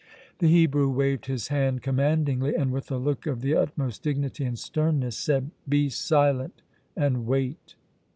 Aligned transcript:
The 0.39 0.47
Hebrew 0.47 0.89
waved 0.89 1.27
his 1.27 1.49
hand 1.49 1.83
commandingly 1.83 2.55
and, 2.55 2.71
with 2.71 2.89
a 2.89 2.97
look 2.97 3.27
of 3.27 3.41
the 3.41 3.53
utmost 3.55 4.01
dignity 4.01 4.43
and 4.45 4.57
sternness, 4.57 5.15
said: 5.15 5.51
"Be 5.69 5.89
silent 5.89 6.63
and 6.97 7.27
wait!" 7.27 7.75